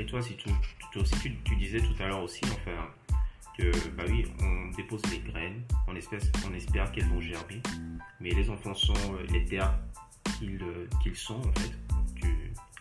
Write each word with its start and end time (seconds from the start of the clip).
Et 0.00 0.06
toi, 0.06 0.22
si 0.22 0.34
tu, 0.34 0.48
aussi, 0.98 1.14
tu, 1.44 1.56
disais 1.56 1.78
tout 1.78 2.02
à 2.02 2.06
l'heure 2.06 2.22
aussi, 2.22 2.40
enfin, 2.46 2.88
que 3.58 3.70
bah 3.90 4.04
oui, 4.08 4.24
on 4.40 4.74
dépose 4.74 5.02
les 5.10 5.18
graines, 5.18 5.62
on 5.86 5.94
espère, 5.94 6.20
on 6.48 6.54
espère 6.54 6.90
qu'elles 6.90 7.08
vont 7.08 7.20
germer, 7.20 7.60
mais 8.18 8.30
les 8.30 8.48
enfants 8.48 8.72
sont 8.72 8.94
euh, 8.94 9.26
les 9.30 9.44
terres 9.44 9.78
qu'ils 10.38 10.58
qu'ils 11.02 11.16
sont 11.16 11.38
en 11.38 11.52
fait, 11.60 11.72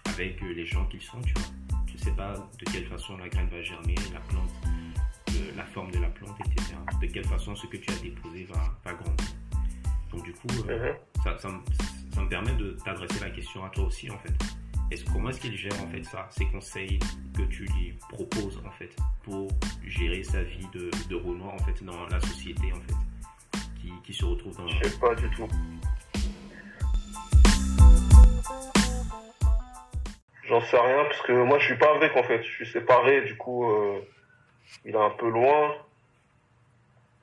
avec 0.05 0.39
les 0.39 0.65
gens 0.65 0.85
qu'ils 0.85 1.01
sont, 1.01 1.19
tu 1.19 1.33
vois. 1.33 1.43
Tu 1.87 1.97
sais 1.97 2.11
pas 2.11 2.35
de 2.57 2.71
quelle 2.71 2.85
façon 2.85 3.17
la 3.17 3.27
graine 3.27 3.49
va 3.49 3.61
germer, 3.61 3.95
la 4.13 4.21
plante, 4.21 4.53
la 5.57 5.65
forme 5.65 5.91
de 5.91 5.99
la 5.99 6.09
plante, 6.09 6.39
etc. 6.39 6.73
De 7.01 7.07
quelle 7.07 7.27
façon 7.27 7.53
ce 7.53 7.67
que 7.67 7.75
tu 7.75 7.91
as 7.91 7.97
déposé 7.97 8.45
va, 8.45 8.77
va 8.85 8.93
grandir. 8.93 9.27
Donc 10.13 10.23
du 10.23 10.31
coup, 10.31 10.47
euh, 10.69 10.93
mhm. 10.93 10.97
ça, 11.21 11.37
ça, 11.37 11.49
ça, 12.13 12.21
me 12.21 12.29
permet 12.29 12.53
de 12.53 12.77
t'adresser 12.85 13.19
la 13.19 13.31
question 13.31 13.65
à 13.65 13.69
toi 13.71 13.83
aussi 13.83 14.09
en 14.09 14.17
fait. 14.19 14.58
Comment 15.13 15.29
est-ce 15.29 15.41
qu'il 15.41 15.55
gère 15.55 15.73
en 15.83 15.87
fait 15.87 16.03
ça, 16.03 16.27
ces 16.31 16.45
conseils 16.45 16.99
que 17.35 17.43
tu 17.43 17.63
lui 17.65 17.93
proposes 18.09 18.61
en 18.65 18.71
fait 18.71 18.95
pour 19.23 19.47
gérer 19.85 20.23
sa 20.23 20.41
vie 20.41 20.67
de, 20.73 20.89
de 21.09 21.15
Renoir 21.15 21.53
en 21.53 21.57
fait 21.59 21.83
dans 21.83 22.07
la 22.07 22.19
société 22.21 22.71
en 22.73 22.79
fait 22.81 23.59
qui, 23.81 23.91
qui 24.03 24.13
se 24.13 24.25
retrouve 24.25 24.55
dans. 24.57 24.67
Je 24.67 24.89
sais 24.89 24.99
pas 24.99 25.13
du 25.15 25.29
tout. 25.31 25.47
J'en 30.45 30.61
sais 30.61 30.79
rien 30.79 31.03
parce 31.03 31.21
que 31.21 31.43
moi 31.43 31.59
je 31.59 31.65
suis 31.65 31.77
pas 31.77 31.93
avec 31.95 32.15
en 32.15 32.23
fait, 32.23 32.41
je 32.41 32.49
suis 32.49 32.65
séparé 32.65 33.21
du 33.21 33.37
coup 33.37 33.69
euh, 33.69 33.99
il 34.85 34.95
est 34.95 34.97
un 34.97 35.11
peu 35.11 35.29
loin. 35.29 35.75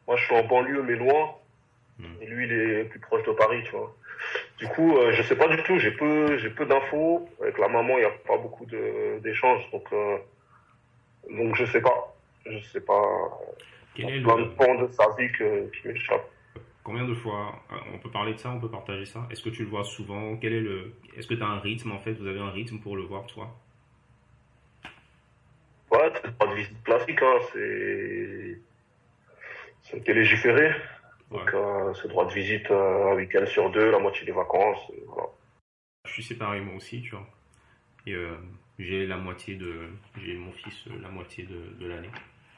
Moi 0.07 0.17
je 0.17 0.25
suis 0.25 0.37
en 0.37 0.45
banlieue 0.45 0.83
mais 0.83 0.95
loin. 0.95 1.35
Hmm. 1.99 2.05
Et 2.21 2.27
lui 2.27 2.47
il 2.47 2.53
est 2.53 2.85
plus 2.85 3.01
proche 3.01 3.25
de 3.25 3.33
Paris, 3.33 3.63
tu 3.65 3.71
vois. 3.73 3.95
Du 4.59 4.67
coup, 4.69 4.97
euh, 4.97 5.13
je 5.13 5.23
sais 5.23 5.37
pas 5.37 5.49
du 5.49 5.63
tout. 5.63 5.79
J'ai 5.79 5.93
peu, 5.93 6.39
j'ai 6.39 6.51
peu 6.51 6.67
d'infos. 6.67 7.29
Avec 7.41 7.59
la 7.59 7.69
maman, 7.69 7.97
il 7.97 8.01
n'y 8.01 8.07
a 8.07 8.11
pas 8.11 8.39
beaucoup 8.39 8.67
d'échanges, 8.67 9.71
donc 9.71 9.85
euh, 9.93 10.19
donc 11.31 11.55
je 11.57 11.65
sais 11.67 11.81
pas. 11.81 12.15
Je 12.47 12.59
sais 12.69 12.81
pas. 12.81 13.39
Quel 13.95 14.11
est 14.11 14.19
le 14.19 14.87
de 14.87 14.93
sa 14.93 15.09
vie 15.17 15.31
qui 15.33 15.89
m'échappe. 15.89 16.31
Combien 16.85 17.05
de 17.05 17.15
fois 17.15 17.61
euh, 17.73 17.77
on 17.95 17.99
peut 17.99 18.11
parler 18.11 18.35
de 18.35 18.39
ça, 18.39 18.51
on 18.51 18.61
peut 18.61 18.71
partager 18.71 19.07
ça? 19.07 19.27
Est-ce 19.31 19.43
que 19.43 19.49
tu 19.49 19.65
le 19.65 19.69
vois 19.69 19.85
souvent? 19.85 20.37
Quel 20.37 20.53
est 20.53 20.61
le 20.61 20.95
Est-ce 21.17 21.27
que 21.27 21.35
tu 21.35 21.43
as 21.43 21.47
un 21.47 21.59
rythme 21.59 21.93
en 21.93 21.99
fait? 21.99 22.13
Vous 22.13 22.27
avez 22.27 22.39
un 22.39 22.51
rythme 22.51 22.79
pour 22.79 22.97
le 22.97 23.03
voir 23.03 23.27
toi? 23.27 23.53
Ouais, 25.91 26.13
c'est 26.23 26.37
pas 26.37 26.47
de 26.47 26.55
visite 26.55 26.83
classique. 26.85 27.21
Hein. 27.23 27.39
C'est 27.53 28.59
c'est 29.83 30.09
légiféré. 30.09 30.73
Donc, 31.31 31.53
euh, 31.55 31.93
ce 31.95 32.07
droit 32.07 32.27
de 32.27 32.33
visite 32.33 32.71
euh, 32.71 33.13
un 33.13 33.17
week-end 33.17 33.45
sur 33.47 33.71
deux, 33.71 33.91
la 33.91 33.99
moitié 33.99 34.25
des 34.25 34.33
vacances. 34.33 34.91
Voilà. 35.07 35.29
Je 36.05 36.13
suis 36.13 36.23
séparé 36.23 36.61
moi 36.61 36.75
aussi, 36.77 37.03
tu 37.03 37.11
vois. 37.11 37.27
Et 38.07 38.15
euh, 38.15 38.37
j'ai 38.79 39.07
la 39.07 39.17
moitié 39.17 39.57
de. 39.57 39.89
J'ai 40.25 40.35
mon 40.35 40.53
fils 40.53 40.87
la 41.03 41.09
moitié 41.09 41.45
de, 41.45 41.75
de 41.81 41.89
l'année. 41.89 42.11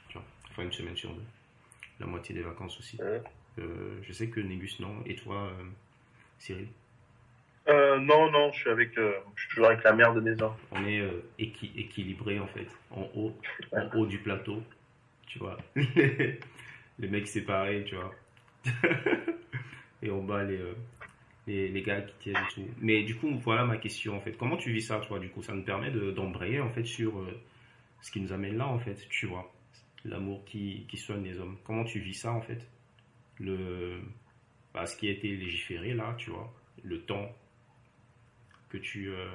Tu 0.09 0.19
vois. 0.19 0.27
Enfin, 0.51 0.65
une 0.65 0.73
semaine 0.73 0.97
sur 0.97 1.11
deux. 1.13 1.25
La 1.99 2.07
moitié 2.07 2.35
des 2.35 2.43
vacances 2.43 2.79
aussi. 2.79 2.99
je 3.57 4.13
sais 4.13 4.29
que 4.29 4.41
Négus, 4.41 4.79
non. 4.81 5.03
Et 5.07 5.17
toi, 5.17 5.51
Cyril? 6.39 6.69
Non, 7.67 8.31
non, 8.31 8.53
je 8.53 8.61
suis 8.61 8.71
avec, 8.71 8.95
je 8.95 9.41
suis 9.41 9.49
toujours 9.51 9.67
avec 9.67 9.83
la 9.83 9.93
mère 9.93 10.15
de 10.15 10.21
mes 10.21 10.41
enfants. 10.41 10.57
On 10.71 10.87
est 10.87 11.03
équilibré 11.39 12.39
en 12.39 12.47
fait, 12.47 12.69
en 12.93 13.09
haut, 13.17 13.37
en 13.73 13.89
haut 13.97 14.07
du 14.07 14.19
plateau, 14.19 14.63
tu 15.27 15.41
vois. 15.41 15.57
les 15.75 17.09
mecs 17.09 17.27
séparés, 17.27 17.83
tu 17.85 17.97
vois. 17.97 18.15
et 20.03 20.11
on 20.11 20.23
bat 20.23 20.41
euh, 20.41 20.75
les, 21.47 21.69
les, 21.69 21.83
gars 21.83 22.03
qui 22.03 22.15
tiennent 22.19 22.37
et 22.37 22.55
tout. 22.55 22.67
Mais 22.81 23.03
du 23.03 23.17
coup, 23.17 23.29
voilà 23.39 23.65
ma 23.65 23.77
question 23.77 24.17
en 24.17 24.21
fait. 24.21 24.33
Comment 24.33 24.57
tu 24.57 24.73
vis 24.73 24.83
ça, 24.83 24.99
toi 25.01 25.19
Du 25.19 25.29
coup, 25.29 25.43
ça 25.43 25.55
nous 25.55 25.63
permet 25.63 25.91
d'embrayer 25.91 26.61
en 26.61 26.71
fait 26.71 26.85
sur 26.85 27.19
euh, 27.19 27.41
ce 28.01 28.11
qui 28.11 28.21
nous 28.21 28.33
amène 28.33 28.57
là 28.57 28.67
en 28.67 28.79
fait, 28.79 29.07
tu 29.09 29.27
vois. 29.27 29.53
L'amour 30.05 30.45
qui, 30.45 30.87
qui 30.89 30.97
soigne 30.97 31.25
les 31.25 31.39
hommes. 31.39 31.57
Comment 31.65 31.85
tu 31.85 31.99
vis 31.99 32.15
ça 32.15 32.33
en 32.33 32.41
fait? 32.41 32.67
Le, 33.41 34.01
bah, 34.73 34.87
ce 34.87 34.97
qui 34.97 35.09
a 35.09 35.11
été 35.11 35.29
légiféré 35.29 35.95
là, 35.95 36.15
tu 36.19 36.31
vois. 36.31 36.53
Le 36.83 37.01
temps 37.01 37.35
que 38.69 38.79
tu. 38.79 39.11
Euh, 39.11 39.29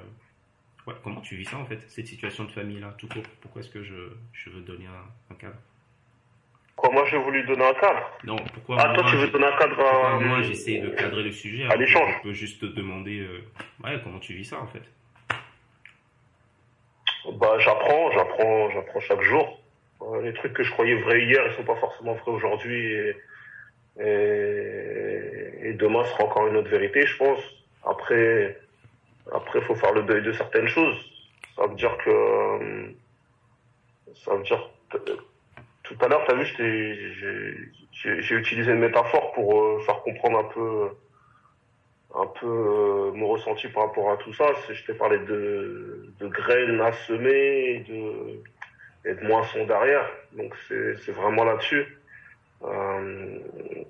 comment 1.02 1.20
tu 1.20 1.36
vis 1.36 1.44
ça 1.44 1.58
en 1.58 1.66
fait 1.66 1.82
Cette 1.88 2.06
situation 2.06 2.44
de 2.44 2.52
famille 2.52 2.80
là, 2.80 2.94
tout 2.98 3.08
court. 3.08 3.22
Pourquoi 3.40 3.60
est-ce 3.60 3.70
que 3.70 3.82
je, 3.82 4.12
je 4.32 4.50
veux 4.50 4.62
donner 4.62 4.86
un 5.30 5.34
cadre? 5.34 5.58
Quoi, 6.76 6.90
moi 6.90 7.04
j'ai 7.10 7.18
voulu 7.18 7.44
donner 7.44 7.64
un 7.64 7.74
cadre 7.74 8.10
Non, 8.24 8.36
pourquoi 8.36 8.76
Ah, 8.80 8.94
toi 8.94 9.04
tu 9.08 9.16
veux 9.16 9.28
donner 9.28 9.46
un 9.46 9.56
cadre 9.56 9.80
à... 9.80 10.18
Moi 10.18 10.42
j'essaie 10.42 10.78
de 10.78 10.90
cadrer 10.90 11.22
le 11.22 11.32
sujet. 11.32 11.66
À 11.70 11.76
l'échange. 11.76 12.14
Je 12.18 12.22
peux 12.28 12.32
juste 12.32 12.60
te 12.60 12.66
demander 12.66 13.20
euh, 13.20 13.44
ouais, 13.84 14.00
comment 14.02 14.18
tu 14.18 14.34
vis 14.34 14.44
ça 14.44 14.60
en 14.60 14.66
fait 14.66 14.82
Bah 17.32 17.58
j'apprends, 17.58 18.10
j'apprends, 18.10 18.70
j'apprends 18.70 19.00
chaque 19.00 19.22
jour. 19.22 19.60
Euh, 20.02 20.22
les 20.22 20.32
trucs 20.32 20.52
que 20.52 20.62
je 20.62 20.72
croyais 20.72 20.96
vrais 20.96 21.22
hier, 21.22 21.42
ils 21.46 21.54
sont 21.54 21.64
pas 21.64 21.76
forcément 21.76 22.14
vrais 22.14 22.32
aujourd'hui. 22.32 22.92
Et, 22.92 23.16
et, 25.62 25.72
demain 25.74 26.04
sera 26.04 26.24
encore 26.24 26.48
une 26.48 26.56
autre 26.56 26.68
vérité, 26.68 27.06
je 27.06 27.16
pense. 27.16 27.40
Après, 27.84 28.58
après, 29.32 29.60
faut 29.60 29.74
faire 29.74 29.92
le 29.92 30.02
deuil 30.02 30.22
de 30.22 30.32
certaines 30.32 30.68
choses. 30.68 30.96
Ça 31.56 31.66
veut 31.66 31.74
dire 31.76 31.96
que, 31.98 32.10
euh, 32.10 32.88
ça 34.14 34.34
veut 34.34 34.42
dire 34.42 34.68
tout 35.84 35.96
à 36.00 36.08
l'heure, 36.08 36.24
tu 36.26 36.32
as 36.32 36.34
vu, 36.34 37.70
j'ai 37.92 38.34
utilisé 38.34 38.72
une 38.72 38.78
métaphore 38.78 39.32
pour 39.32 39.60
euh, 39.60 39.80
faire 39.80 40.00
comprendre 40.00 40.38
un 40.38 40.44
peu, 40.44 40.88
un 42.14 42.26
peu 42.26 42.46
euh, 42.46 43.12
mon 43.12 43.28
ressenti 43.28 43.68
par 43.68 43.84
rapport 43.88 44.10
à 44.10 44.16
tout 44.16 44.32
ça. 44.32 44.46
Je 44.70 44.82
t'ai 44.84 44.94
parlé 44.94 45.18
de, 45.18 46.10
de 46.18 46.26
graines 46.26 46.80
à 46.80 46.92
semer 46.92 47.30
et 47.74 47.78
de, 47.80 49.10
et 49.10 49.14
de 49.14 49.26
moissons 49.26 49.66
derrière. 49.66 50.10
Donc 50.32 50.54
c'est 50.68 51.12
vraiment 51.12 51.44
là-dessus. 51.44 51.98
Euh, 52.62 53.38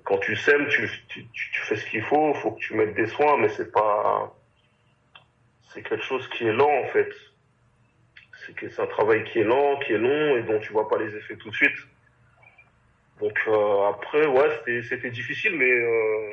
quand 0.03 0.17
tu 0.17 0.35
sèmes, 0.35 0.67
tu, 0.67 0.89
tu, 1.07 1.25
tu 1.31 1.61
fais 1.61 1.77
ce 1.77 1.85
qu'il 1.89 2.03
faut, 2.03 2.33
faut 2.33 2.51
que 2.51 2.59
tu 2.59 2.75
mettes 2.75 2.93
des 2.93 3.07
soins, 3.07 3.37
mais 3.37 3.47
c'est 3.47 3.71
pas, 3.71 4.35
c'est 5.69 5.81
quelque 5.81 6.03
chose 6.03 6.27
qui 6.27 6.45
est 6.45 6.51
lent 6.51 6.81
en 6.83 6.87
fait 6.87 7.13
c'est 8.45 8.55
que 8.55 8.69
c'est 8.69 8.81
un 8.81 8.87
travail 8.87 9.23
qui 9.23 9.39
est 9.39 9.43
lent, 9.43 9.77
qui 9.79 9.93
est 9.93 9.97
long 9.97 10.37
et 10.37 10.43
dont 10.43 10.59
tu 10.59 10.71
vois 10.71 10.87
pas 10.87 10.97
les 10.97 11.15
effets 11.15 11.35
tout 11.35 11.49
de 11.49 11.55
suite. 11.55 11.77
Donc 13.19 13.37
euh, 13.47 13.87
après, 13.87 14.25
ouais, 14.25 14.83
c'était 14.83 15.09
difficile, 15.09 15.55
mais 15.57 15.71
euh, 15.71 16.29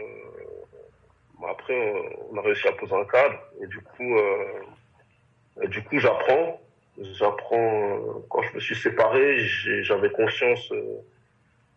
après, 1.48 1.94
on 2.30 2.36
a 2.36 2.42
réussi 2.42 2.66
à 2.68 2.72
poser 2.72 2.94
un 2.94 3.04
cadre 3.04 3.38
et 3.62 3.66
du 3.66 3.78
coup, 3.78 4.16
euh, 4.16 5.66
du 5.66 5.82
coup, 5.82 5.98
j'apprends. 5.98 6.60
J'apprends 6.98 8.22
quand 8.28 8.42
je 8.42 8.54
me 8.54 8.60
suis 8.60 8.74
séparé, 8.76 9.38
j'avais 9.82 10.10
conscience, 10.10 10.70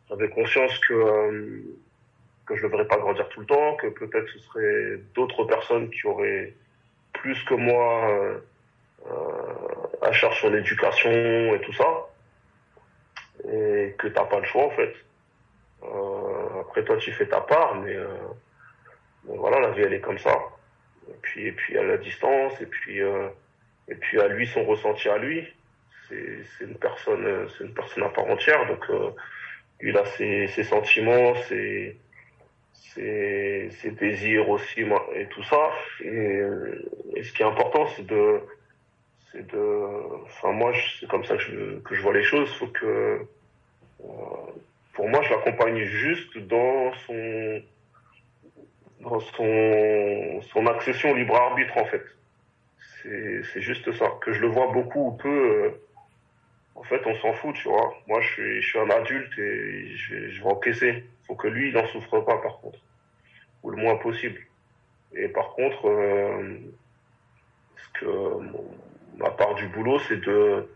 j'avais 0.09 0.29
conscience 0.29 0.77
que 0.79 1.63
que 2.45 2.55
je 2.55 2.63
ne 2.63 2.69
devrais 2.69 2.85
pas 2.85 2.97
grandir 2.97 3.27
tout 3.29 3.39
le 3.39 3.45
temps, 3.45 3.75
que 3.77 3.87
peut-être 3.87 4.27
ce 4.29 4.39
serait 4.39 4.99
d'autres 5.15 5.45
personnes 5.45 5.89
qui 5.89 6.05
auraient 6.05 6.53
plus 7.13 7.41
que 7.45 7.53
moi 7.53 8.41
charge 10.11 10.39
sur 10.39 10.49
l'éducation 10.49 11.11
et 11.11 11.61
tout 11.61 11.73
ça, 11.73 12.07
et 13.51 13.95
que 13.97 14.07
t'as 14.07 14.25
pas 14.25 14.39
le 14.39 14.45
choix 14.45 14.65
en 14.65 14.71
fait. 14.71 14.93
Euh, 15.83 16.61
après 16.61 16.83
toi 16.83 16.97
tu 16.97 17.11
fais 17.11 17.27
ta 17.27 17.41
part, 17.41 17.75
mais 17.75 17.95
euh, 17.95 18.07
voilà 19.25 19.59
la 19.59 19.71
vie 19.71 19.81
elle 19.83 19.93
est 19.93 19.99
comme 19.99 20.17
ça. 20.17 20.35
Et 21.09 21.17
puis 21.21 21.47
et 21.47 21.51
puis 21.51 21.77
à 21.77 21.83
la 21.83 21.97
distance, 21.97 22.59
et 22.61 22.65
puis 22.65 23.01
euh, 23.01 23.27
et 23.87 23.95
puis 23.95 24.19
à 24.19 24.27
lui 24.27 24.47
son 24.47 24.63
ressenti 24.65 25.09
à 25.09 25.17
lui. 25.17 25.47
C'est 26.07 26.63
une 26.63 26.77
personne 26.77 27.47
c'est 27.49 27.63
une 27.63 27.73
personne 27.73 28.03
à 28.03 28.09
part 28.09 28.27
entière, 28.27 28.67
donc 28.67 28.85
il 29.81 29.97
a 29.97 30.05
ses, 30.05 30.47
sentiments, 30.63 31.33
ses 31.47 31.97
ses, 32.73 33.91
désirs 33.99 34.47
aussi 34.49 34.81
et 35.15 35.25
tout 35.27 35.43
ça. 35.43 35.71
Et 36.01 37.23
ce 37.23 37.33
qui 37.33 37.41
est 37.41 37.45
important 37.45 37.87
c'est 37.87 38.05
de 38.05 38.39
de, 39.43 40.23
enfin 40.25 40.51
moi 40.51 40.71
c'est 40.99 41.07
comme 41.07 41.25
ça 41.25 41.35
que 41.35 41.41
je, 41.41 41.79
que 41.79 41.95
je 41.95 42.01
vois 42.01 42.13
les 42.13 42.23
choses. 42.23 42.53
Faut 42.55 42.67
que, 42.67 43.25
euh, 44.03 44.07
pour 44.93 45.09
moi, 45.09 45.21
je 45.23 45.29
l'accompagne 45.29 45.83
juste 45.83 46.37
dans 46.37 46.93
son, 47.05 47.61
dans 49.01 49.19
son, 49.19 50.41
son 50.41 50.67
accession 50.67 51.11
au 51.11 51.15
libre 51.15 51.35
arbitre 51.35 51.77
en 51.77 51.85
fait. 51.85 52.03
C'est 53.03 53.61
juste 53.61 53.91
ça. 53.91 54.13
Que 54.21 54.33
je 54.33 54.41
le 54.41 54.47
vois 54.47 54.71
beaucoup 54.71 55.09
ou 55.09 55.11
peu, 55.11 55.29
euh, 55.29 55.69
en 56.73 56.81
fait, 56.83 57.05
on 57.05 57.15
s'en 57.17 57.33
fout, 57.33 57.53
tu 57.55 57.67
vois. 57.67 57.93
Moi, 58.07 58.19
je 58.21 58.27
suis, 58.33 58.61
je 58.63 58.67
suis 58.67 58.79
un 58.79 58.89
adulte 58.89 59.37
et 59.37 59.95
je 59.95 60.15
vais, 60.15 60.31
je 60.31 60.41
vais 60.41 60.49
encaisser. 60.49 61.03
Faut 61.27 61.35
que 61.35 61.47
lui, 61.47 61.69
il 61.69 61.75
n'en 61.75 61.85
souffre 61.87 62.21
pas, 62.21 62.37
par 62.37 62.57
contre, 62.61 62.79
ou 63.61 63.69
le 63.69 63.77
moins 63.77 63.97
possible. 63.97 64.41
Et 65.13 65.27
par 65.27 65.49
contre, 65.49 65.87
euh, 65.87 66.57
ce 67.77 67.99
que 67.99 68.05
ma 69.17 69.31
part 69.31 69.55
du 69.55 69.67
boulot, 69.67 69.99
c'est 69.99 70.17
de, 70.17 70.67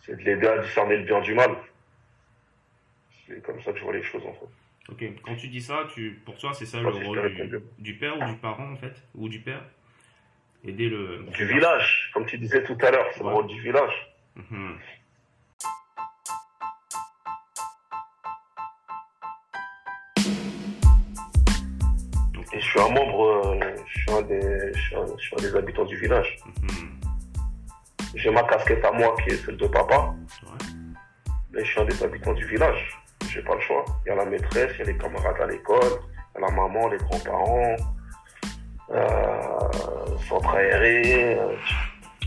c'est 0.00 0.16
de 0.16 0.22
l'aider 0.22 0.46
à 0.46 0.58
discerner 0.58 0.96
le 0.96 1.04
bien 1.04 1.20
du 1.20 1.34
mal. 1.34 1.56
C'est 3.26 3.42
comme 3.42 3.60
ça 3.62 3.72
que 3.72 3.78
je 3.78 3.84
vois 3.84 3.92
les 3.92 4.02
choses, 4.02 4.24
en 4.26 4.32
fait. 4.32 4.46
Ok, 4.88 5.04
quand 5.22 5.36
tu 5.36 5.48
dis 5.48 5.60
ça, 5.60 5.86
tu, 5.94 6.20
pour 6.24 6.36
toi, 6.36 6.52
c'est 6.52 6.66
ça 6.66 6.80
le 6.80 6.88
rôle 6.88 7.62
du, 7.78 7.94
père 7.94 8.18
ou 8.18 8.24
du 8.24 8.36
parent, 8.36 8.72
en 8.72 8.76
fait 8.76 8.94
Ou 9.14 9.28
du 9.28 9.40
père? 9.40 9.62
Aider 10.64 10.88
le. 10.88 11.24
Du 11.32 11.46
village, 11.46 12.10
comme 12.12 12.26
tu 12.26 12.38
disais 12.38 12.64
tout 12.64 12.76
à 12.82 12.90
l'heure, 12.90 13.06
c'est 13.14 13.22
le 13.22 13.28
rôle 13.28 13.46
du 13.46 13.60
village. 13.60 14.14
Mhm. 14.36 14.78
Et 22.52 22.60
je 22.60 22.66
suis 22.66 22.80
un 22.80 22.88
membre, 22.88 23.26
euh, 23.26 23.76
je 23.86 24.00
suis 24.00 24.10
un 24.10 24.22
des, 24.22 24.72
je 24.74 24.80
suis 24.80 24.96
un, 24.96 25.06
je 25.16 25.22
suis 25.22 25.36
un 25.38 25.42
des 25.42 25.56
habitants 25.56 25.84
du 25.84 25.96
village. 25.96 26.36
mhm. 26.62 26.89
J'ai 28.14 28.30
ma 28.30 28.42
casquette 28.44 28.84
à 28.84 28.92
moi 28.92 29.14
qui 29.22 29.30
est 29.30 29.44
celle 29.44 29.56
de 29.56 29.66
papa, 29.66 30.14
Ouais. 30.42 30.66
mais 31.52 31.64
je 31.64 31.70
suis 31.70 31.80
un 31.80 31.84
des 31.84 32.02
habitants 32.02 32.32
du 32.32 32.44
village. 32.46 32.96
J'ai 33.28 33.42
pas 33.42 33.54
le 33.54 33.60
choix. 33.60 33.84
Il 34.04 34.08
y 34.08 34.12
a 34.12 34.16
la 34.16 34.24
maîtresse, 34.24 34.72
il 34.74 34.78
y 34.80 34.82
a 34.82 34.92
les 34.92 34.98
camarades 34.98 35.40
à 35.40 35.46
l'école, 35.46 35.78
il 36.36 36.40
y 36.40 36.44
a 36.44 36.48
la 36.48 36.52
maman, 36.54 36.88
les 36.88 36.96
grands-parents, 36.98 37.76
euh, 38.90 40.18
centre 40.28 40.54
aéré. 40.54 41.38
euh, 41.38 41.54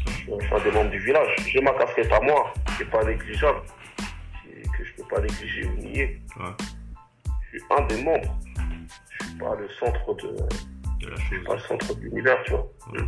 je, 0.07 0.11
suis 0.45 0.53
un 0.55 0.63
des 0.63 0.71
membres 0.71 0.89
du 0.91 0.99
village. 0.99 1.35
J'ai 1.47 1.61
ma 1.61 1.71
casquette 1.73 2.11
à 2.11 2.21
moi, 2.21 2.53
qui 2.77 2.83
est 2.83 2.85
pas 2.89 3.03
négligeable, 3.03 3.59
que 4.77 4.83
je 4.85 4.93
peux 4.95 5.07
pas 5.09 5.19
négliger 5.21 5.65
ou 5.65 5.73
nier. 5.81 6.21
Ouais. 6.39 6.45
Je 7.51 7.57
suis 7.59 7.67
un 7.77 7.81
des 7.87 8.01
membres. 8.03 8.39
Je 9.19 9.25
suis 9.25 9.35
pas 9.37 9.55
le 9.55 9.67
centre 9.79 10.13
de, 10.15 10.27
De 10.99 11.09
la 11.09 11.43
pas 11.45 11.55
le 11.55 11.59
centre 11.61 11.93
de 11.95 12.01
l'univers, 12.01 12.41
tu 12.45 12.51
vois. 12.51 12.67
Ouais. 12.93 12.99